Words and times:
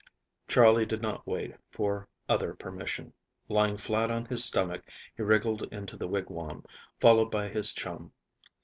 Charley 0.47 0.83
did 0.87 1.03
not 1.03 1.27
wait 1.27 1.53
for 1.69 2.07
other 2.27 2.55
permission. 2.55 3.13
Lying 3.49 3.77
flat 3.77 4.09
on 4.09 4.25
his 4.25 4.43
stomach, 4.43 4.81
he 5.15 5.21
wriggled 5.21 5.71
into 5.71 5.95
the 5.95 6.07
wigwam, 6.07 6.65
followed 6.99 7.29
by 7.29 7.49
his 7.49 7.71
chum. 7.71 8.11